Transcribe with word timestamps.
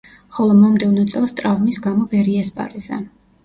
ხოლო 0.37 0.55
მომდევნო 0.61 1.03
წელს 1.11 1.37
ტრავმის 1.41 1.79
გამო, 1.87 2.11
ვერ 2.17 2.35
იასპარეზა. 2.35 3.03